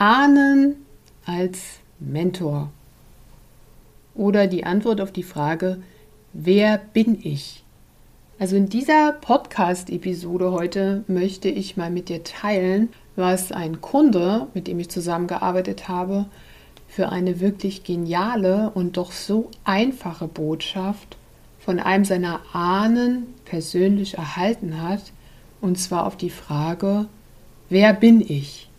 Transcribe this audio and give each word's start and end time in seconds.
Ahnen 0.00 0.76
als 1.26 1.58
Mentor. 1.98 2.70
Oder 4.14 4.46
die 4.46 4.64
Antwort 4.64 4.98
auf 4.98 5.12
die 5.12 5.22
Frage, 5.22 5.82
wer 6.32 6.78
bin 6.78 7.18
ich? 7.22 7.62
Also 8.38 8.56
in 8.56 8.70
dieser 8.70 9.12
Podcast-Episode 9.12 10.52
heute 10.52 11.04
möchte 11.06 11.50
ich 11.50 11.76
mal 11.76 11.90
mit 11.90 12.08
dir 12.08 12.24
teilen, 12.24 12.88
was 13.14 13.52
ein 13.52 13.82
Kunde, 13.82 14.46
mit 14.54 14.68
dem 14.68 14.80
ich 14.80 14.88
zusammengearbeitet 14.88 15.86
habe, 15.86 16.24
für 16.88 17.10
eine 17.10 17.40
wirklich 17.40 17.84
geniale 17.84 18.70
und 18.70 18.96
doch 18.96 19.12
so 19.12 19.50
einfache 19.64 20.28
Botschaft 20.28 21.18
von 21.58 21.78
einem 21.78 22.06
seiner 22.06 22.40
Ahnen 22.54 23.34
persönlich 23.44 24.14
erhalten 24.14 24.80
hat, 24.80 25.12
und 25.60 25.78
zwar 25.78 26.06
auf 26.06 26.16
die 26.16 26.30
Frage, 26.30 27.04
wer 27.68 27.92
bin 27.92 28.22
ich? 28.22 28.69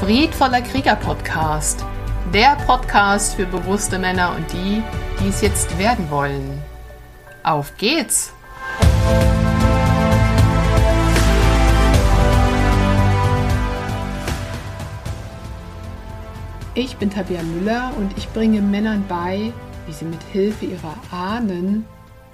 Friedvoller 0.00 0.62
Krieger 0.62 0.96
Podcast, 0.96 1.84
der 2.32 2.56
Podcast 2.64 3.34
für 3.34 3.44
bewusste 3.44 3.98
Männer 3.98 4.34
und 4.34 4.50
die, 4.50 4.82
die 5.20 5.28
es 5.28 5.42
jetzt 5.42 5.78
werden 5.78 6.10
wollen. 6.10 6.62
Auf 7.42 7.76
geht's! 7.76 8.32
Ich 16.74 16.96
bin 16.96 17.10
Tabia 17.10 17.42
Müller 17.42 17.92
und 17.98 18.16
ich 18.16 18.26
bringe 18.30 18.62
Männern 18.62 19.04
bei, 19.06 19.52
wie 19.86 19.92
sie 19.92 20.06
mit 20.06 20.22
Hilfe 20.32 20.64
ihrer 20.64 20.96
Ahnen 21.10 21.84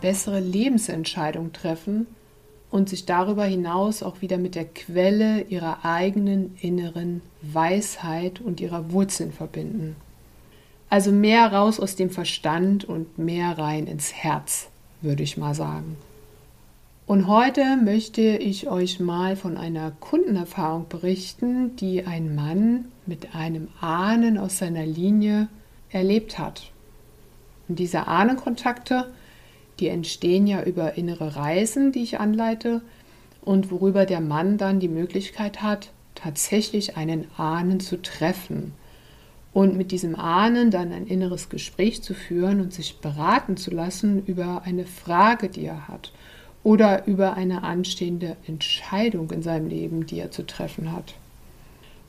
bessere 0.01 0.39
Lebensentscheidungen 0.39 1.53
treffen 1.53 2.07
und 2.77 2.91
sich 2.91 3.07
darüber 3.07 3.45
hinaus 3.47 4.03
auch 4.03 4.21
wieder 4.21 4.37
mit 4.37 4.55
der 4.55 4.67
Quelle 4.67 5.41
ihrer 5.49 5.85
eigenen 5.87 6.57
inneren 6.61 7.23
Weisheit 7.41 8.43
und 8.43 8.61
ihrer 8.61 8.93
Wurzeln 8.93 9.33
verbinden. 9.33 9.97
Also 10.91 11.11
mehr 11.11 11.51
raus 11.51 11.81
aus 11.81 11.97
dem 11.97 12.11
Verstand 12.11 12.85
und 12.85 13.19
mehr 13.19 13.57
rein 13.57 13.87
ins 13.87 14.13
Herz, 14.13 14.69
würde 15.01 15.23
ich 15.23 15.39
mal 15.39 15.55
sagen. 15.55 15.97
Und 17.07 17.29
heute 17.29 17.79
möchte 17.83 18.21
ich 18.21 18.69
euch 18.69 19.01
mal 19.01 19.37
von 19.37 19.57
einer 19.57 19.93
Kundenerfahrung 19.93 20.87
berichten, 20.89 21.77
die 21.77 22.05
ein 22.05 22.35
Mann 22.35 22.87
mit 23.07 23.35
einem 23.35 23.69
Ahnen 23.81 24.37
aus 24.37 24.59
seiner 24.59 24.85
Linie 24.85 25.49
erlebt 25.91 26.39
hat. 26.39 26.71
Und 27.69 27.79
diese 27.79 28.07
Ahnenkontakte, 28.07 29.07
die 29.81 29.89
entstehen 29.89 30.47
ja 30.47 30.63
über 30.63 30.97
innere 30.97 31.37
Reisen, 31.37 31.93
die 31.93 32.03
ich 32.03 32.21
anleite 32.21 32.83
und 33.43 33.71
worüber 33.71 34.07
der 34.07 34.21
Mann 34.21 34.59
dann 34.59 34.81
die 34.81 34.89
Möglichkeit 34.89 35.63
hat, 35.63 35.91
tatsächlich 36.15 36.97
einen 36.97 37.27
Ahnen 37.37 37.81
zu 37.81 38.01
treffen 38.01 38.73
und 39.53 39.77
mit 39.77 39.91
diesem 39.91 40.17
Ahnen 40.17 40.71
dann 40.71 40.93
ein 40.93 41.07
inneres 41.07 41.49
Gespräch 41.49 42.03
zu 42.03 42.13
führen 42.13 42.61
und 42.61 42.75
sich 42.75 42.99
beraten 42.99 43.57
zu 43.57 43.71
lassen 43.71 44.25
über 44.27 44.63
eine 44.65 44.85
Frage, 44.85 45.49
die 45.49 45.65
er 45.65 45.89
hat 45.89 46.13
oder 46.63 47.07
über 47.07 47.35
eine 47.35 47.63
anstehende 47.63 48.37
Entscheidung 48.47 49.31
in 49.31 49.41
seinem 49.43 49.69
Leben, 49.69 50.05
die 50.05 50.19
er 50.19 50.33
zu 50.33 50.45
treffen 50.45 50.91
hat. 50.93 51.15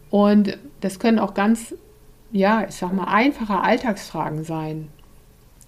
Und 0.10 0.58
das 0.82 1.00
können 1.00 1.20
auch 1.20 1.36
ganz, 1.36 1.76
ja, 2.32 2.66
ich 2.68 2.76
sag 2.76 2.92
mal, 2.92 3.06
einfache 3.06 3.62
Alltagsfragen 3.62 4.44
sein, 4.44 4.88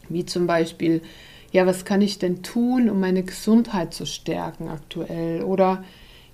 wie 0.09 0.25
zum 0.25 0.47
Beispiel, 0.47 1.01
ja, 1.51 1.65
was 1.65 1.85
kann 1.85 2.01
ich 2.01 2.19
denn 2.19 2.43
tun, 2.43 2.89
um 2.89 2.99
meine 2.99 3.23
Gesundheit 3.23 3.93
zu 3.93 4.05
stärken 4.05 4.67
aktuell? 4.67 5.43
Oder 5.43 5.83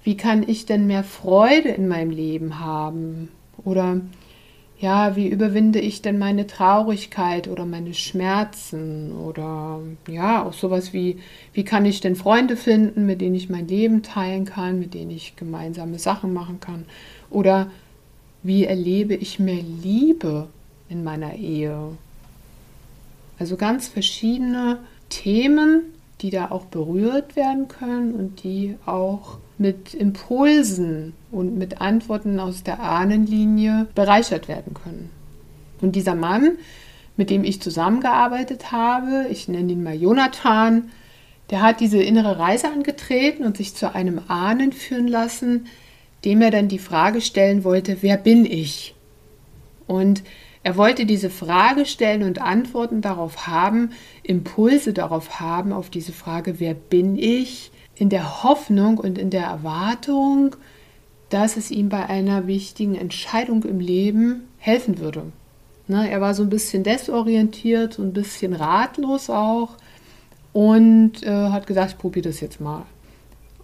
wie 0.04 0.18
kann 0.18 0.48
ich 0.48 0.66
denn 0.66 0.88
mehr 0.88 1.04
Freude 1.04 1.70
in 1.70 1.88
meinem 1.88 2.12
Leben 2.12 2.60
haben? 2.60 3.30
Oder 3.64 4.02
ja, 4.78 5.16
wie 5.16 5.28
überwinde 5.28 5.80
ich 5.80 6.02
denn 6.02 6.18
meine 6.18 6.48
Traurigkeit 6.48 7.48
oder 7.48 7.66
meine 7.66 7.94
Schmerzen 7.94 9.14
oder 9.14 9.80
ja, 10.09 10.44
auch 10.44 10.54
sowas 10.54 10.92
wie, 10.92 11.18
wie 11.54 11.64
kann 11.64 11.86
ich 11.86 12.02
denn 12.02 12.18
Freunde 12.18 12.58
finden, 12.58 13.06
mit 13.06 13.22
denen 13.22 13.36
ich 13.36 13.50
mein 13.50 13.70
Leben 13.70 14.04
teilen 14.04 14.44
kann, 14.44 14.80
mit 14.80 14.94
denen 14.94 15.12
ich 15.12 15.38
gemeinsame 15.38 15.98
Sachen 15.98 16.34
machen 16.34 16.59
kann 16.59 16.86
oder 17.30 17.72
wie 18.44 18.66
erlebe 18.66 19.16
ich 19.16 19.40
mehr 19.40 19.64
Liebe 19.81 20.50
in 20.90 21.04
meiner 21.04 21.36
Ehe. 21.36 21.98
Also 23.40 23.56
ganz 23.56 23.88
verschiedene 23.88 24.80
Themen, 25.10 25.84
die 26.22 26.30
da 26.30 26.52
auch 26.52 26.66
berührt 26.66 27.36
werden 27.36 27.68
können 27.68 28.14
und 28.14 28.44
die 28.44 28.76
auch 28.86 29.38
mit 29.58 29.94
Impulsen 29.94 31.14
und 31.32 31.58
mit 31.58 31.82
Antworten 31.82 32.40
aus 32.40 32.64
der 32.64 32.82
Ahnenlinie 32.82 33.88
bereichert 33.96 34.48
werden 34.48 34.74
können. 34.74 35.10
Und 35.82 35.96
dieser 35.96 36.16
Mann, 36.16 36.58
mit 37.18 37.30
dem 37.30 37.44
ich 37.44 37.62
zusammengearbeitet 37.62 38.72
habe, 38.72 39.28
ich 39.30 39.48
nenne 39.48 39.72
ihn 39.72 39.84
mal 39.84 39.96
Jonathan, 39.96 40.90
der 41.50 41.62
hat 41.62 41.80
diese 41.80 42.02
innere 42.02 42.40
Reise 42.40 42.68
angetreten 42.68 43.46
und 43.46 43.58
sich 43.58 43.76
zu 43.76 43.94
einem 43.94 44.20
Ahnen 44.28 44.74
führen 44.74 45.08
lassen, 45.08 45.68
dem 46.26 46.42
er 46.42 46.52
dann 46.52 46.68
die 46.68 46.80
Frage 46.80 47.22
stellen 47.22 47.64
wollte, 47.64 47.98
wer 48.02 48.18
bin 48.18 48.46
ich? 48.46 48.96
Und 49.88 50.24
er 50.66 50.76
wollte 50.76 51.06
diese 51.06 51.30
Frage 51.30 51.86
stellen 51.86 52.24
und 52.24 52.42
Antworten 52.42 53.00
darauf 53.00 53.48
haben, 53.48 53.92
Impulse 54.24 54.92
darauf 54.92 55.40
haben, 55.40 55.72
auf 55.72 55.90
diese 55.90 56.12
Frage, 56.12 56.59
wer 56.59 56.74
bin 56.74 57.18
ich? 57.18 57.72
in 57.96 58.09
der 58.09 58.44
Hoffnung 58.44 58.98
und 58.98 59.18
in 59.18 59.30
der 59.30 59.44
Erwartung, 59.44 60.56
dass 61.30 61.58
es 61.58 61.72
ihm 61.72 61.90
bei 61.90 62.08
einer 62.08 62.48
wichtigen 62.48 62.96
Entscheidung 62.96 63.64
im 63.64 63.80
Leben 63.80 64.48
helfen 64.58 65.00
würde. 65.00 65.24
Ne, 65.88 66.09
er 66.09 66.20
war 66.20 66.34
so 66.34 66.44
ein 66.44 66.50
bisschen 66.50 66.84
desorientiert, 66.84 67.94
so 67.94 68.04
ein 68.04 68.14
bisschen 68.14 68.54
ratlos 68.54 69.30
auch 69.30 69.78
und 70.52 71.24
äh, 71.24 71.50
hat 71.50 71.68
gesagt, 71.68 71.92
ich 71.92 71.98
probiere 71.98 72.30
das 72.30 72.40
jetzt 72.40 72.59
mal. 72.59 72.84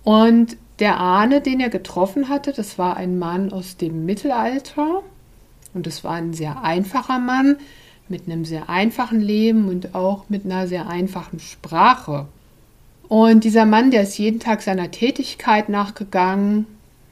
Und 0.04 0.58
der 0.80 1.00
Ahne, 1.00 1.42
den 1.42 1.60
er 1.60 1.70
getroffen 1.70 2.30
hatte, 2.30 2.54
das 2.54 2.78
war 2.78 2.98
ein 2.98 3.20
Mann 3.20 3.52
aus 3.52 3.78
dem 3.78 4.06
Mittelalter 4.06 5.04
und 5.74 5.88
es 5.88 6.04
war 6.04 6.14
ein 6.14 6.34
sehr 6.34 6.64
einfacher 6.64 7.20
Mann 7.20 7.58
mit 8.10 8.28
einem 8.28 8.46
sehr 8.46 8.70
einfachen 8.70 9.22
Leben 9.22 9.70
und 9.70 9.96
auch 9.96 10.26
mit 10.30 10.46
einer 10.46 10.68
sehr 10.68 10.88
einfachen 10.88 11.40
Sprache. 11.40 12.28
Und 13.08 13.44
dieser 13.44 13.66
Mann, 13.66 13.92
der 13.92 14.04
ist 14.04 14.18
jeden 14.18 14.40
Tag 14.40 14.62
seiner 14.62 14.92
Tätigkeit 14.92 15.70
nachgegangen, 15.70 16.66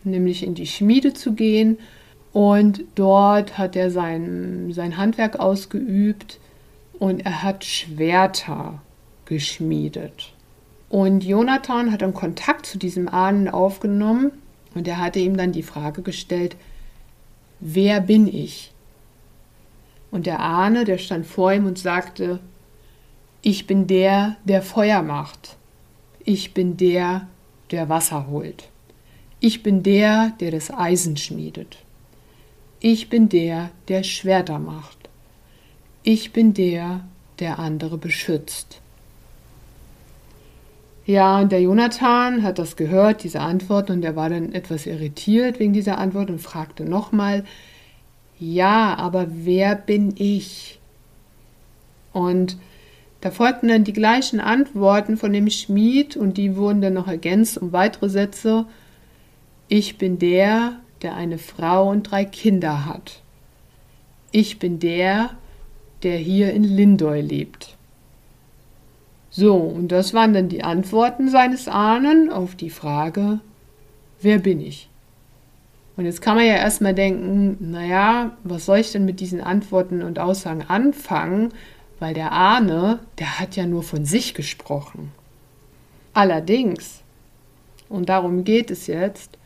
nämlich 0.04 0.44
in 0.44 0.56
die 0.56 0.68
Schmiede 0.68 1.14
zu 1.14 1.34
gehen. 1.34 1.78
Und 2.32 2.84
dort 2.96 3.58
hat 3.58 3.76
er 3.76 3.90
sein, 3.90 4.72
sein 4.72 4.98
Handwerk 4.98 5.40
ausgeübt 5.40 6.40
und 7.00 7.26
er 7.26 7.44
hat 7.44 7.66
Schwerter 7.66 8.82
geschmiedet. 9.26 10.34
Und 10.90 11.24
Jonathan 11.24 11.92
hat 11.92 12.02
dann 12.02 12.14
Kontakt 12.14 12.66
zu 12.66 12.78
diesem 12.78 13.08
Ahnen 13.08 13.48
aufgenommen 13.48 14.32
und 14.76 14.88
er 14.88 15.00
hatte 15.00 15.20
ihm 15.20 15.38
dann 15.38 15.52
die 15.52 15.64
Frage 15.64 16.02
gestellt, 16.02 16.56
wer 17.60 18.02
bin 18.02 18.28
ich? 18.28 18.72
Und 20.12 20.26
der 20.26 20.40
Ahne, 20.40 20.86
der 20.86 20.98
stand 20.98 21.26
vor 21.26 21.54
ihm 21.54 21.66
und 21.66 21.78
sagte, 21.78 22.40
ich 23.42 23.68
bin 23.68 23.88
der, 23.88 24.38
der 24.44 24.62
Feuer 24.62 25.02
macht. 25.02 25.58
Ich 26.26 26.54
bin 26.54 26.78
der, 26.78 27.28
der 27.72 27.88
Wasser 27.90 28.28
holt. 28.28 28.70
Ich 29.40 29.64
bin 29.64 29.84
der, 29.84 30.34
der 30.40 30.52
das 30.52 30.72
Eisen 30.72 31.16
schmiedet. 31.16 31.78
Ich 32.82 33.10
bin 33.10 33.30
der, 33.30 33.72
der 33.88 34.04
Schwerter 34.04 34.60
macht. 34.60 35.10
Ich 36.04 36.34
bin 36.34 36.54
der, 36.54 37.06
der 37.40 37.60
andere 37.60 37.98
beschützt. 37.98 38.82
Ja, 41.10 41.40
und 41.40 41.52
der 41.52 41.60
Jonathan 41.60 42.44
hat 42.44 42.60
das 42.60 42.76
gehört, 42.76 43.24
diese 43.24 43.40
Antwort, 43.40 43.90
und 43.90 44.06
er 44.06 44.16
war 44.16 44.30
dann 44.30 44.54
etwas 44.54 44.86
irritiert 44.86 45.58
wegen 45.58 45.74
dieser 45.74 45.98
Antwort 45.98 46.30
und 46.30 46.38
fragte 46.38 46.86
nochmal, 46.86 47.46
ja, 48.38 48.96
aber 48.96 49.26
wer 49.28 49.74
bin 49.74 50.14
ich? 50.18 50.80
Und 52.14 52.58
da 53.22 53.32
folgten 53.32 53.70
dann 53.70 53.86
die 53.86 53.94
gleichen 53.94 54.40
Antworten 54.40 55.18
von 55.18 55.34
dem 55.34 55.50
Schmied 55.50 56.16
und 56.16 56.38
die 56.38 56.56
wurden 56.56 56.80
dann 56.80 56.94
noch 56.94 57.08
ergänzt 57.08 57.58
um 57.58 57.72
weitere 57.74 58.08
Sätze. 58.08 58.68
Ich 59.68 59.98
bin 59.98 60.20
der, 60.20 60.74
der 61.02 61.16
eine 61.16 61.40
Frau 61.40 61.90
und 61.90 62.04
drei 62.04 62.24
Kinder 62.24 62.86
hat. 62.86 63.24
Ich 64.30 64.60
bin 64.60 64.78
der, 64.78 65.32
der 66.04 66.18
hier 66.18 66.54
in 66.54 66.64
Lindoy 66.64 67.22
lebt. 67.22 67.79
So, 69.40 69.56
und 69.56 69.94
das 69.94 70.14
waren 70.14 70.34
dann 70.34 70.50
die 70.50 70.64
Antworten 70.64 71.30
seines 71.30 71.70
Ahnen 71.70 72.30
auf 72.30 72.56
die 72.56 72.70
Frage, 72.70 73.40
wer 74.22 74.40
bin 74.40 74.60
ich? 74.60 74.90
Und 75.96 76.06
jetzt 76.06 76.22
kann 76.22 76.36
man 76.36 76.46
ja 76.46 76.56
erstmal 76.56 76.94
denken, 76.94 77.72
naja, 77.72 78.38
was 78.44 78.66
soll 78.66 78.80
ich 78.80 78.92
denn 78.92 79.06
mit 79.06 79.22
diesen 79.22 79.40
Antworten 79.42 80.02
und 80.04 80.20
Aussagen 80.20 80.64
anfangen? 80.68 81.54
weil 82.00 82.14
der 82.14 82.32
Ahne, 82.32 83.00
der 83.20 83.40
hat 83.40 83.56
ja 83.56 83.66
nur 83.66 83.84
von 83.84 84.06
sich 84.06 84.34
gesprochen. 84.34 85.12
Allerdings, 86.14 87.02
und 87.90 88.10
darum 88.10 88.44
geht 88.44 88.72
es 88.72 88.88
jetzt, 88.88 89.38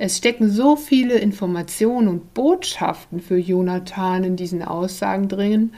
Es 0.00 0.16
stecken 0.16 0.48
so 0.48 0.76
viele 0.76 1.18
Informationen 1.18 2.06
und 2.06 2.32
Botschaften 2.32 3.20
für 3.20 3.36
Jonathan 3.36 4.22
in 4.22 4.36
diesen 4.36 4.62
Aussagen 4.62 5.26
drin, 5.26 5.72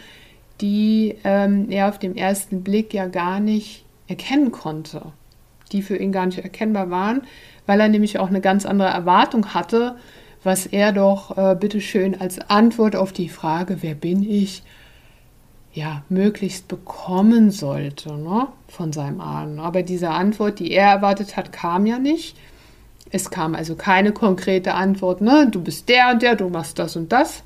die 0.60 1.16
ähm, 1.24 1.70
er 1.70 1.88
auf 1.88 1.98
dem 1.98 2.14
ersten 2.14 2.62
Blick 2.62 2.92
ja 2.94 3.06
gar 3.06 3.40
nicht 3.40 3.84
erkennen 4.08 4.52
konnte, 4.52 5.12
die 5.72 5.82
für 5.82 5.96
ihn 5.96 6.12
gar 6.12 6.26
nicht 6.26 6.38
erkennbar 6.38 6.90
waren, 6.90 7.22
weil 7.66 7.80
er 7.80 7.88
nämlich 7.88 8.18
auch 8.18 8.28
eine 8.28 8.40
ganz 8.40 8.66
andere 8.66 8.88
Erwartung 8.88 9.54
hatte, 9.54 9.96
was 10.42 10.66
er 10.66 10.92
doch 10.92 11.36
äh, 11.36 11.54
bitteschön 11.54 12.20
als 12.20 12.38
Antwort 12.50 12.96
auf 12.96 13.12
die 13.12 13.28
Frage, 13.28 13.78
wer 13.82 13.94
bin 13.94 14.22
ich, 14.22 14.62
ja, 15.72 16.02
möglichst 16.08 16.66
bekommen 16.66 17.50
sollte 17.50 18.12
ne, 18.14 18.48
von 18.68 18.92
seinem 18.92 19.20
Ahnen. 19.20 19.60
Aber 19.60 19.82
diese 19.82 20.10
Antwort, 20.10 20.58
die 20.58 20.72
er 20.72 20.88
erwartet 20.88 21.36
hat, 21.36 21.52
kam 21.52 21.86
ja 21.86 21.98
nicht. 21.98 22.36
Es 23.12 23.30
kam 23.30 23.54
also 23.54 23.76
keine 23.76 24.12
konkrete 24.12 24.74
Antwort, 24.74 25.20
ne, 25.20 25.48
du 25.50 25.62
bist 25.62 25.88
der 25.88 26.10
und 26.10 26.22
der, 26.22 26.36
du 26.36 26.48
machst 26.48 26.78
das 26.78 26.96
und 26.96 27.12
das. 27.12 27.44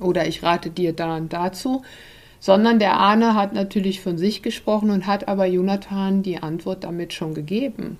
Oder 0.00 0.26
ich 0.26 0.42
rate 0.42 0.70
dir 0.70 0.92
da 0.92 1.16
und 1.16 1.32
dazu. 1.32 1.82
Sondern 2.40 2.78
der 2.78 2.98
Ahne 2.98 3.34
hat 3.34 3.52
natürlich 3.52 4.00
von 4.00 4.16
sich 4.16 4.42
gesprochen 4.42 4.90
und 4.90 5.06
hat 5.06 5.26
aber 5.26 5.46
Jonathan 5.46 6.22
die 6.22 6.42
Antwort 6.42 6.84
damit 6.84 7.12
schon 7.12 7.34
gegeben. 7.34 7.98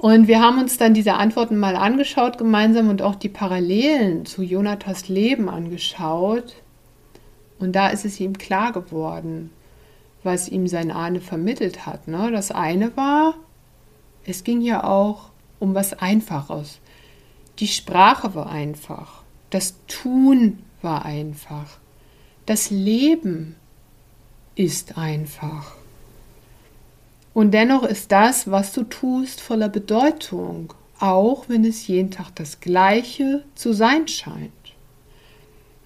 Und 0.00 0.28
wir 0.28 0.40
haben 0.40 0.58
uns 0.58 0.78
dann 0.78 0.94
diese 0.94 1.14
Antworten 1.14 1.58
mal 1.58 1.76
angeschaut 1.76 2.38
gemeinsam 2.38 2.88
und 2.88 3.02
auch 3.02 3.16
die 3.16 3.28
Parallelen 3.28 4.24
zu 4.24 4.42
Jonathas 4.42 5.08
Leben 5.08 5.50
angeschaut. 5.50 6.54
Und 7.58 7.76
da 7.76 7.88
ist 7.88 8.06
es 8.06 8.18
ihm 8.18 8.38
klar 8.38 8.72
geworden, 8.72 9.50
was 10.22 10.48
ihm 10.48 10.66
sein 10.68 10.90
Ahne 10.90 11.20
vermittelt 11.20 11.84
hat. 11.84 12.08
Ne? 12.08 12.30
Das 12.30 12.50
eine 12.50 12.96
war, 12.96 13.34
es 14.24 14.42
ging 14.42 14.62
ja 14.62 14.84
auch 14.84 15.30
um 15.58 15.74
was 15.74 15.92
Einfaches. 15.92 16.78
Die 17.58 17.68
Sprache 17.68 18.34
war 18.34 18.50
einfach. 18.50 19.19
Das 19.50 19.74
Tun 19.88 20.60
war 20.82 21.04
einfach. 21.04 21.78
Das 22.46 22.70
Leben 22.70 23.56
ist 24.54 24.96
einfach. 24.96 25.74
Und 27.34 27.52
dennoch 27.52 27.84
ist 27.84 28.12
das, 28.12 28.50
was 28.50 28.72
du 28.72 28.82
tust, 28.84 29.40
voller 29.40 29.68
Bedeutung, 29.68 30.74
auch 30.98 31.48
wenn 31.48 31.64
es 31.64 31.86
jeden 31.86 32.10
Tag 32.10 32.34
das 32.34 32.60
Gleiche 32.60 33.44
zu 33.54 33.72
sein 33.72 34.08
scheint. 34.08 34.50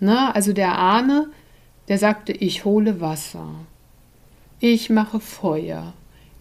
Na, 0.00 0.32
also 0.32 0.52
der 0.52 0.78
Ahne, 0.78 1.30
der 1.88 1.98
sagte, 1.98 2.32
ich 2.32 2.64
hole 2.64 3.00
Wasser, 3.00 3.48
ich 4.58 4.90
mache 4.90 5.20
Feuer, 5.20 5.92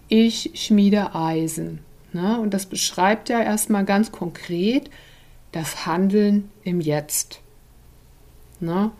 ich 0.07 0.51
schmiede 0.55 1.13
Eisen. 1.13 1.79
Na, 2.13 2.37
und 2.37 2.53
das 2.53 2.65
beschreibt 2.65 3.29
ja 3.29 3.41
erstmal 3.41 3.85
ganz 3.85 4.11
konkret 4.11 4.89
das 5.53 5.85
Handeln 5.85 6.49
im 6.63 6.81
Jetzt. 6.81 7.39
Na, 8.59 8.91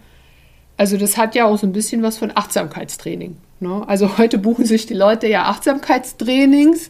also 0.77 0.97
das 0.97 1.17
hat 1.17 1.35
ja 1.35 1.45
auch 1.45 1.57
so 1.57 1.67
ein 1.67 1.73
bisschen 1.73 2.01
was 2.01 2.17
von 2.17 2.31
Achtsamkeitstraining. 2.33 3.37
Ne? 3.59 3.83
Also 3.87 4.17
heute 4.17 4.37
buchen 4.37 4.65
sich 4.65 4.85
die 4.85 4.93
Leute 4.93 5.27
ja 5.27 5.45
Achtsamkeitstrainings, 5.45 6.89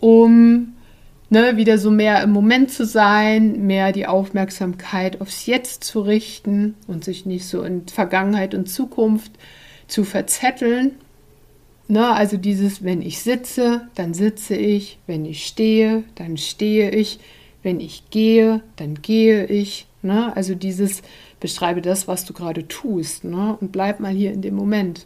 um 0.00 0.74
ne, 1.30 1.56
wieder 1.56 1.78
so 1.78 1.90
mehr 1.90 2.22
im 2.22 2.30
Moment 2.30 2.70
zu 2.70 2.84
sein, 2.84 3.66
mehr 3.66 3.92
die 3.92 4.06
Aufmerksamkeit 4.06 5.20
aufs 5.20 5.46
Jetzt 5.46 5.84
zu 5.84 6.00
richten 6.00 6.74
und 6.86 7.04
sich 7.04 7.26
nicht 7.26 7.46
so 7.46 7.62
in 7.62 7.86
Vergangenheit 7.88 8.54
und 8.54 8.68
Zukunft 8.68 9.32
zu 9.88 10.04
verzetteln. 10.04 10.92
Ne, 11.88 12.08
also 12.08 12.36
dieses, 12.36 12.82
wenn 12.84 13.00
ich 13.00 13.20
sitze, 13.20 13.88
dann 13.94 14.12
sitze 14.12 14.56
ich, 14.56 14.98
wenn 15.06 15.24
ich 15.24 15.46
stehe, 15.46 16.04
dann 16.16 16.36
stehe 16.36 16.90
ich, 16.90 17.20
wenn 17.66 17.80
ich 17.80 18.10
gehe, 18.10 18.62
dann 18.76 19.02
gehe 19.02 19.44
ich. 19.46 19.88
Ne? 20.00 20.34
Also 20.36 20.54
dieses, 20.54 21.02
beschreibe 21.40 21.82
das, 21.82 22.06
was 22.06 22.24
du 22.24 22.32
gerade 22.32 22.68
tust 22.68 23.24
ne? 23.24 23.58
und 23.60 23.72
bleib 23.72 23.98
mal 23.98 24.14
hier 24.14 24.32
in 24.32 24.40
dem 24.40 24.54
Moment. 24.54 25.04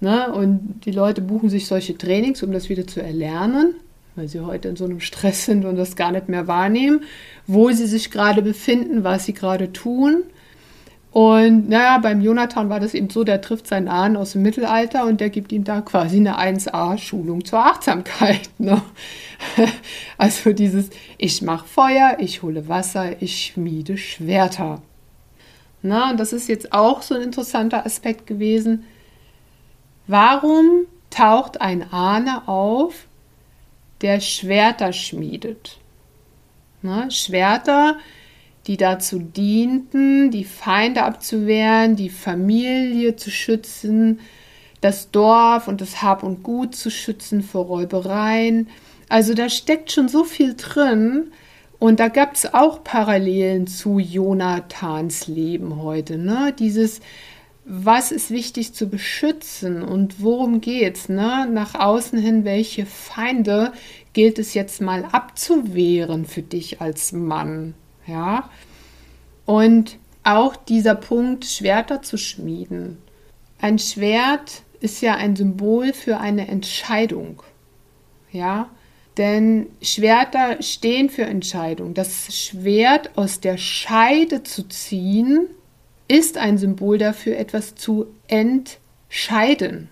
Ne? 0.00 0.32
Und 0.32 0.80
die 0.86 0.90
Leute 0.90 1.20
buchen 1.20 1.50
sich 1.50 1.66
solche 1.66 1.98
Trainings, 1.98 2.42
um 2.42 2.50
das 2.50 2.70
wieder 2.70 2.86
zu 2.86 3.02
erlernen, 3.02 3.74
weil 4.16 4.26
sie 4.26 4.40
heute 4.40 4.68
in 4.68 4.76
so 4.76 4.86
einem 4.86 5.00
Stress 5.00 5.44
sind 5.44 5.66
und 5.66 5.76
das 5.76 5.94
gar 5.94 6.12
nicht 6.12 6.30
mehr 6.30 6.48
wahrnehmen, 6.48 7.02
wo 7.46 7.70
sie 7.72 7.86
sich 7.86 8.10
gerade 8.10 8.40
befinden, 8.40 9.04
was 9.04 9.26
sie 9.26 9.34
gerade 9.34 9.70
tun. 9.74 10.22
Und 11.12 11.68
naja, 11.68 11.98
beim 11.98 12.22
Jonathan 12.22 12.70
war 12.70 12.80
das 12.80 12.94
eben 12.94 13.10
so, 13.10 13.22
der 13.22 13.42
trifft 13.42 13.66
seinen 13.66 13.88
Ahnen 13.88 14.16
aus 14.16 14.32
dem 14.32 14.40
Mittelalter 14.40 15.04
und 15.04 15.20
der 15.20 15.28
gibt 15.28 15.52
ihm 15.52 15.62
da 15.62 15.82
quasi 15.82 16.16
eine 16.16 16.38
1A-Schulung 16.38 17.44
zur 17.44 17.64
Achtsamkeit. 17.64 18.50
Ne? 18.58 18.80
Also 20.18 20.52
dieses, 20.52 20.90
ich 21.18 21.42
mache 21.42 21.66
Feuer, 21.66 22.16
ich 22.20 22.42
hole 22.42 22.68
Wasser, 22.68 23.20
ich 23.20 23.46
schmiede 23.46 23.98
Schwerter. 23.98 24.80
Na, 25.82 26.10
und 26.10 26.20
das 26.20 26.32
ist 26.32 26.48
jetzt 26.48 26.72
auch 26.72 27.02
so 27.02 27.16
ein 27.16 27.22
interessanter 27.22 27.84
Aspekt 27.84 28.28
gewesen. 28.28 28.84
Warum 30.06 30.86
taucht 31.10 31.60
ein 31.60 31.92
Ahne 31.92 32.46
auf, 32.46 33.06
der 34.00 34.20
Schwerter 34.20 34.92
schmiedet? 34.92 35.78
Na, 36.82 37.10
Schwerter, 37.10 37.96
die 38.66 38.76
dazu 38.76 39.18
dienten, 39.18 40.30
die 40.30 40.44
Feinde 40.44 41.02
abzuwehren, 41.02 41.96
die 41.96 42.10
Familie 42.10 43.16
zu 43.16 43.30
schützen, 43.30 44.20
das 44.80 45.10
Dorf 45.10 45.68
und 45.68 45.80
das 45.80 46.02
Hab 46.02 46.22
und 46.22 46.42
Gut 46.42 46.74
zu 46.74 46.90
schützen 46.90 47.42
vor 47.42 47.66
Räubereien. 47.66 48.68
Also 49.08 49.34
da 49.34 49.48
steckt 49.48 49.92
schon 49.92 50.08
so 50.08 50.24
viel 50.24 50.54
drin. 50.54 51.32
Und 51.78 51.98
da 51.98 52.06
gab 52.06 52.34
es 52.34 52.54
auch 52.54 52.84
Parallelen 52.84 53.66
zu 53.66 53.98
Jonathans 53.98 55.26
Leben 55.26 55.82
heute. 55.82 56.16
Ne? 56.16 56.54
Dieses, 56.56 57.00
was 57.64 58.12
ist 58.12 58.30
wichtig 58.30 58.72
zu 58.72 58.88
beschützen 58.88 59.82
und 59.82 60.22
worum 60.22 60.60
geht's, 60.60 61.08
ne? 61.08 61.48
Nach 61.50 61.74
außen 61.74 62.18
hin, 62.18 62.44
welche 62.44 62.86
Feinde 62.86 63.72
gilt 64.12 64.38
es 64.38 64.54
jetzt 64.54 64.80
mal 64.80 65.04
abzuwehren 65.10 66.24
für 66.24 66.42
dich 66.42 66.80
als 66.80 67.12
Mann, 67.12 67.74
ja? 68.06 68.50
Und 69.44 69.98
auch 70.24 70.56
dieser 70.56 70.94
Punkt, 70.94 71.44
Schwerter 71.44 72.02
zu 72.02 72.16
schmieden. 72.16 72.98
Ein 73.60 73.78
Schwert 73.78 74.62
ist 74.80 75.00
ja 75.00 75.14
ein 75.14 75.36
Symbol 75.36 75.92
für 75.92 76.18
eine 76.18 76.48
Entscheidung, 76.48 77.42
ja? 78.30 78.68
Denn 79.18 79.66
Schwerter 79.82 80.62
stehen 80.62 81.10
für 81.10 81.24
Entscheidung. 81.24 81.92
Das 81.92 82.34
Schwert 82.34 83.16
aus 83.18 83.40
der 83.40 83.58
Scheide 83.58 84.42
zu 84.42 84.62
ziehen, 84.68 85.48
ist 86.08 86.38
ein 86.38 86.58
Symbol 86.58 86.98
dafür, 86.98 87.38
etwas 87.38 87.74
zu 87.74 88.06
entscheiden. 88.28 89.88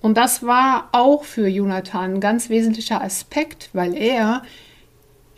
Und 0.00 0.16
das 0.16 0.44
war 0.44 0.88
auch 0.92 1.24
für 1.24 1.46
Jonathan 1.46 2.14
ein 2.14 2.20
ganz 2.20 2.48
wesentlicher 2.48 3.02
Aspekt, 3.02 3.70
weil 3.72 3.94
er 3.94 4.42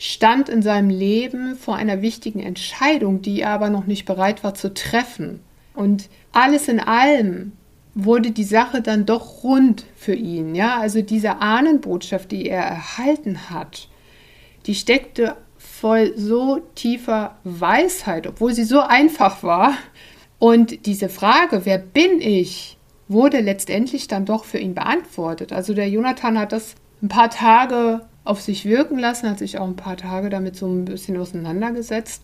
stand 0.06 0.50
in 0.50 0.60
seinem 0.60 0.90
Leben 0.90 1.56
vor 1.56 1.76
einer 1.76 2.02
wichtigen 2.02 2.40
Entscheidung, 2.40 3.22
die 3.22 3.40
er 3.40 3.50
aber 3.50 3.70
noch 3.70 3.86
nicht 3.86 4.04
bereit 4.04 4.44
war 4.44 4.52
zu 4.52 4.74
treffen. 4.74 5.40
Und 5.72 6.10
alles 6.30 6.68
in 6.68 6.78
allem 6.78 7.52
wurde 7.94 8.30
die 8.30 8.44
Sache 8.44 8.82
dann 8.82 9.06
doch 9.06 9.42
rund 9.42 9.86
für 9.96 10.14
ihn. 10.14 10.54
Ja, 10.54 10.78
also 10.78 11.00
diese 11.00 11.40
Ahnenbotschaft, 11.40 12.32
die 12.32 12.50
er 12.50 12.64
erhalten 12.64 13.48
hat, 13.48 13.88
die 14.66 14.74
steckte 14.74 15.36
voll 15.56 16.12
so 16.18 16.60
tiefer 16.74 17.36
Weisheit, 17.44 18.26
obwohl 18.26 18.52
sie 18.52 18.64
so 18.64 18.80
einfach 18.80 19.42
war. 19.42 19.72
Und 20.38 20.84
diese 20.84 21.08
Frage, 21.08 21.62
wer 21.64 21.78
bin 21.78 22.20
ich, 22.20 22.76
wurde 23.08 23.40
letztendlich 23.40 24.06
dann 24.06 24.26
doch 24.26 24.44
für 24.44 24.58
ihn 24.58 24.74
beantwortet. 24.74 25.50
Also 25.50 25.72
der 25.72 25.88
Jonathan 25.88 26.38
hat 26.38 26.52
das 26.52 26.74
ein 27.02 27.08
paar 27.08 27.30
Tage 27.30 28.02
auf 28.24 28.40
sich 28.40 28.64
wirken 28.64 28.98
lassen, 28.98 29.28
hat 29.28 29.38
sich 29.38 29.58
auch 29.58 29.66
ein 29.66 29.76
paar 29.76 29.96
Tage 29.96 30.30
damit 30.30 30.56
so 30.56 30.66
ein 30.66 30.86
bisschen 30.86 31.16
auseinandergesetzt. 31.16 32.22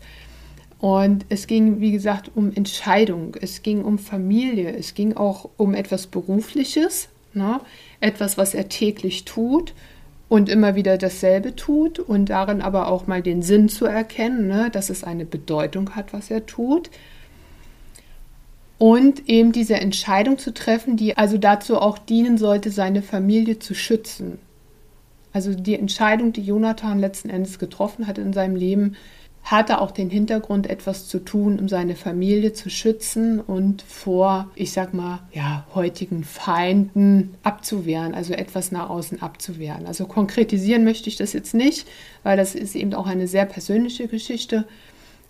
Und 0.79 1.27
es 1.29 1.47
ging, 1.47 1.81
wie 1.81 1.93
gesagt, 1.93 2.31
um 2.35 2.53
Entscheidung, 2.55 3.37
es 3.39 3.63
ging 3.63 3.85
um 3.85 3.99
Familie, 3.99 4.75
es 4.75 4.95
ging 4.95 5.15
auch 5.15 5.51
um 5.59 5.75
etwas 5.75 6.07
Berufliches, 6.07 7.11
ne? 7.35 7.61
etwas, 8.01 8.39
was 8.39 8.55
er 8.55 8.71
täglich 8.71 9.27
tut 9.27 9.75
und 10.31 10.49
immer 10.49 10.77
wieder 10.77 10.97
dasselbe 10.97 11.55
tut 11.55 11.99
und 11.99 12.27
darin 12.31 12.63
aber 12.63 12.87
auch 12.87 13.07
mal 13.07 13.21
den 13.21 13.43
Sinn 13.43 13.69
zu 13.69 13.85
erkennen, 13.85 14.47
ne, 14.47 14.71
dass 14.71 14.89
es 14.89 15.03
eine 15.03 15.25
Bedeutung 15.25 15.97
hat, 15.97 16.13
was 16.13 16.31
er 16.31 16.47
tut. 16.47 16.89
Und 18.79 19.29
eben 19.29 19.51
diese 19.51 19.75
Entscheidung 19.75 20.39
zu 20.39 20.55
treffen, 20.55 20.97
die 20.97 21.19
also 21.19 21.37
dazu 21.37 21.79
auch 21.79 21.99
dienen 21.99 22.39
sollte, 22.39 22.71
seine 22.71 23.03
Familie 23.03 23.59
zu 23.59 23.75
schützen. 23.75 24.39
Also 25.33 25.55
die 25.55 25.75
Entscheidung, 25.75 26.33
die 26.33 26.43
Jonathan 26.43 26.99
letzten 26.99 27.31
Endes 27.31 27.59
getroffen 27.59 28.07
hat 28.07 28.19
in 28.19 28.33
seinem 28.33 28.57
Leben, 28.57 28.97
hatte 29.43 29.81
auch 29.81 29.91
den 29.91 30.11
Hintergrund, 30.11 30.69
etwas 30.69 31.09
zu 31.09 31.19
tun, 31.19 31.59
um 31.59 31.69
seine 31.69 31.97
Familie 31.97 32.53
zu 32.53 32.69
schützen 32.69 33.41
und 33.41 33.83
vor, 33.83 34.51
ich 34.55 34.73
sag 34.73 34.93
mal, 34.93 35.21
ja, 35.33 35.65
heutigen 35.75 36.25
Feinden 36.25 37.35
abzuwehren, 37.43 38.15
also 38.15 38.35
etwas 38.35 38.71
nach 38.71 38.91
außen 38.91 39.23
abzuwehren. 39.23 39.87
Also 39.87 40.07
konkretisieren 40.07 40.85
möchte 40.85 41.09
ich 41.09 41.17
das 41.17 41.33
jetzt 41.33 41.55
nicht, 41.55 41.89
weil 42.23 42.37
das 42.37 42.55
ist 42.55 42.77
eben 42.77 42.93
auch 42.95 43.07
eine 43.07 43.27
sehr 43.27 43.47
persönliche 43.47 44.09
Geschichte. 44.09 44.67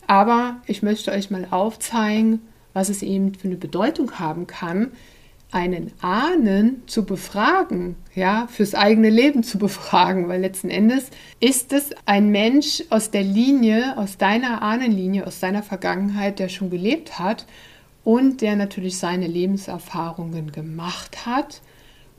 Aber 0.07 0.57
ich 0.67 0.83
möchte 0.83 1.13
euch 1.13 1.31
mal 1.31 1.47
aufzeigen, 1.51 2.41
was 2.73 2.89
es 2.89 3.03
eben 3.03 3.35
für 3.35 3.49
eine 3.49 3.57
Bedeutung 3.57 4.19
haben 4.19 4.47
kann, 4.47 4.91
einen 5.53 5.93
Ahnen 6.01 6.83
zu 6.87 7.05
befragen, 7.05 7.97
ja, 8.15 8.47
fürs 8.51 8.75
eigene 8.75 9.11
Leben 9.11 9.43
zu 9.43 9.59
befragen, 9.67 10.29
weil 10.29 10.41
letzten 10.41 10.71
Endes 10.71 11.11
ist 11.41 11.73
es 11.73 11.91
ein 12.07 12.31
Mensch 12.31 12.85
aus 12.91 13.11
der 13.11 13.23
Linie, 13.23 13.97
aus 13.97 14.17
deiner 14.17 14.63
Ahnenlinie, 14.63 15.27
aus 15.27 15.41
deiner 15.41 15.63
Vergangenheit, 15.63 16.39
der 16.39 16.49
schon 16.49 16.71
gelebt 16.71 17.19
hat 17.19 17.47
und 18.05 18.41
der 18.41 18.57
natürlich 18.57 18.99
seine 18.99 19.27
Lebenserfahrungen 19.27 20.53
gemacht 20.53 21.27
hat 21.27 21.61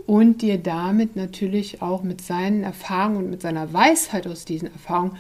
und 0.06 0.42
dir 0.42 0.58
damit 0.58 1.16
natürlich 1.16 1.82
auch 1.82 2.04
mit 2.04 2.22
seinen 2.22 2.64
Erfahrungen 2.64 3.18
und 3.18 3.30
mit 3.30 3.42
seiner 3.42 3.72
Weisheit 3.72 4.28
aus 4.28 4.46
diesen 4.46 4.72
Erfahrungen 4.72 5.18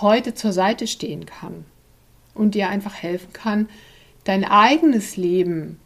heute 0.00 0.34
zur 0.34 0.52
Seite 0.52 0.86
stehen 0.86 1.26
kann 1.26 1.64
und 2.34 2.54
dir 2.54 2.68
einfach 2.68 2.94
helfen 2.94 3.32
kann, 3.32 3.68
dein 4.24 4.44
eigenes 4.44 5.16
Leben 5.16 5.78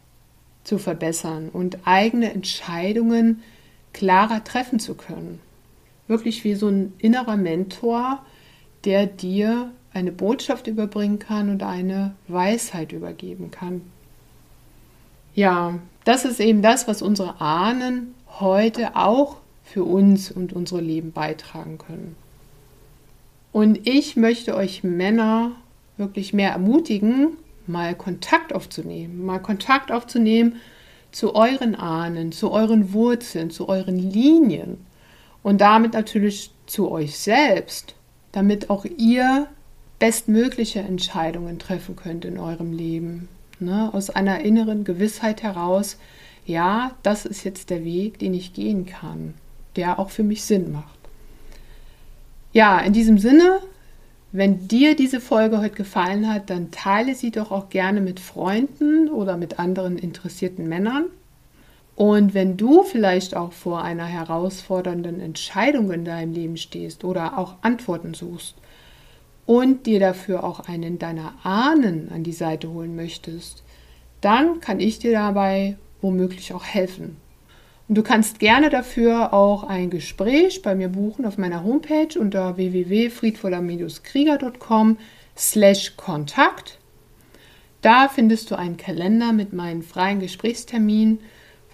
zu 0.63 0.77
verbessern 0.77 1.49
und 1.49 1.79
eigene 1.85 2.33
Entscheidungen 2.33 3.41
klarer 3.93 4.43
treffen 4.43 4.79
zu 4.79 4.95
können. 4.95 5.39
Wirklich 6.07 6.43
wie 6.43 6.55
so 6.55 6.67
ein 6.67 6.93
innerer 6.97 7.37
Mentor, 7.37 8.23
der 8.85 9.05
dir 9.05 9.71
eine 9.93 10.11
Botschaft 10.11 10.67
überbringen 10.67 11.19
kann 11.19 11.49
und 11.49 11.63
eine 11.63 12.15
Weisheit 12.27 12.91
übergeben 12.91 13.51
kann. 13.51 13.81
Ja, 15.33 15.79
das 16.03 16.25
ist 16.25 16.39
eben 16.39 16.61
das, 16.61 16.87
was 16.87 17.01
unsere 17.01 17.41
Ahnen 17.41 18.13
heute 18.39 18.95
auch 18.95 19.37
für 19.63 19.83
uns 19.83 20.31
und 20.31 20.53
unsere 20.53 20.81
Leben 20.81 21.11
beitragen 21.11 21.77
können. 21.77 22.15
Und 23.51 23.87
ich 23.87 24.15
möchte 24.15 24.55
euch 24.55 24.83
Männer 24.83 25.51
wirklich 25.97 26.33
mehr 26.33 26.51
ermutigen, 26.51 27.37
mal 27.69 27.95
Kontakt 27.95 28.53
aufzunehmen, 28.53 29.25
mal 29.25 29.39
Kontakt 29.39 29.91
aufzunehmen 29.91 30.57
zu 31.11 31.35
euren 31.35 31.75
Ahnen, 31.75 32.31
zu 32.31 32.51
euren 32.51 32.93
Wurzeln, 32.93 33.49
zu 33.49 33.69
euren 33.69 33.97
Linien 33.97 34.85
und 35.41 35.61
damit 35.61 35.93
natürlich 35.93 36.51
zu 36.65 36.91
euch 36.91 37.17
selbst, 37.17 37.95
damit 38.31 38.69
auch 38.69 38.85
ihr 38.85 39.47
bestmögliche 39.97 40.79
Entscheidungen 40.79 41.59
treffen 41.59 41.95
könnt 41.95 42.25
in 42.25 42.37
eurem 42.37 42.73
Leben. 42.73 43.27
Ne? 43.59 43.89
Aus 43.93 44.09
einer 44.09 44.41
inneren 44.41 44.83
Gewissheit 44.83 45.43
heraus, 45.43 45.97
ja, 46.45 46.95
das 47.03 47.25
ist 47.25 47.43
jetzt 47.43 47.69
der 47.69 47.83
Weg, 47.83 48.19
den 48.19 48.33
ich 48.33 48.53
gehen 48.53 48.85
kann, 48.85 49.33
der 49.75 49.99
auch 49.99 50.09
für 50.09 50.23
mich 50.23 50.43
Sinn 50.43 50.71
macht. 50.71 50.97
Ja, 52.53 52.79
in 52.79 52.93
diesem 52.93 53.19
Sinne 53.19 53.59
wenn 54.31 54.67
dir 54.67 54.95
diese 54.95 55.19
Folge 55.19 55.59
heute 55.59 55.75
gefallen 55.75 56.31
hat, 56.31 56.49
dann 56.49 56.69
teile 56.69 57.15
sie 57.15 57.31
doch 57.31 57.51
auch 57.51 57.69
gerne 57.69 57.99
mit 57.99 58.19
Freunden 58.19 59.09
oder 59.09 59.37
mit 59.37 59.57
anderen 59.57 59.97
interessierten 59.97 60.69
Männern. 60.69 61.05
Und 61.95 62.33
wenn 62.33 62.55
du 62.55 62.83
vielleicht 62.83 63.35
auch 63.35 63.51
vor 63.51 63.83
einer 63.83 64.05
herausfordernden 64.05 65.19
Entscheidung 65.19 65.91
in 65.91 66.05
deinem 66.05 66.33
Leben 66.33 66.57
stehst 66.57 67.03
oder 67.03 67.37
auch 67.37 67.55
Antworten 67.61 68.13
suchst 68.13 68.55
und 69.45 69.85
dir 69.85 69.99
dafür 69.99 70.43
auch 70.43 70.61
einen 70.61 70.99
deiner 70.99 71.33
Ahnen 71.43 72.09
an 72.13 72.23
die 72.23 72.31
Seite 72.31 72.69
holen 72.69 72.95
möchtest, 72.95 73.63
dann 74.21 74.59
kann 74.59 74.79
ich 74.79 74.99
dir 74.99 75.11
dabei 75.11 75.77
womöglich 76.01 76.53
auch 76.53 76.63
helfen. 76.63 77.17
Und 77.89 77.97
du 77.97 78.03
kannst 78.03 78.39
gerne 78.39 78.69
dafür 78.69 79.33
auch 79.33 79.63
ein 79.63 79.89
Gespräch 79.89 80.61
bei 80.61 80.75
mir 80.75 80.89
buchen 80.89 81.25
auf 81.25 81.39
meiner 81.39 81.63
Homepage 81.63 82.19
unter 82.19 82.55
www.friedvoller-krieger.com 82.55 84.97
slash 85.35 85.97
Kontakt. 85.97 86.77
Da 87.81 88.07
findest 88.07 88.51
du 88.51 88.55
einen 88.55 88.77
Kalender 88.77 89.33
mit 89.33 89.53
meinen 89.53 89.81
freien 89.81 90.19
Gesprächsterminen, 90.19 91.17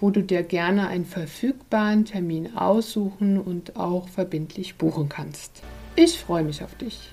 wo 0.00 0.08
du 0.08 0.22
dir 0.22 0.42
gerne 0.42 0.88
einen 0.88 1.04
verfügbaren 1.04 2.06
Termin 2.06 2.56
aussuchen 2.56 3.38
und 3.38 3.76
auch 3.76 4.08
verbindlich 4.08 4.76
buchen 4.76 5.10
kannst. 5.10 5.60
Ich 5.96 6.18
freue 6.18 6.44
mich 6.44 6.64
auf 6.64 6.74
dich. 6.76 7.12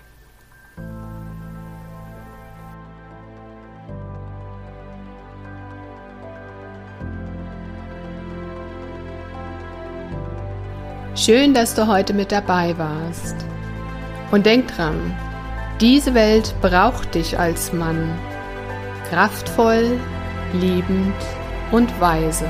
Schön, 11.15 11.53
dass 11.53 11.75
du 11.75 11.86
heute 11.86 12.12
mit 12.12 12.32
dabei 12.32 12.75
warst. 12.75 13.36
Und 14.32 14.48
denk 14.48 14.75
dran, 14.75 15.15
diese 15.79 16.15
Welt 16.15 16.55
braucht 16.60 17.13
dich 17.13 17.38
als 17.38 17.72
Mann. 17.72 18.17
Kraftvoll, 19.12 20.00
liebend 20.53 21.13
und 21.72 22.01
weise. 22.01 22.48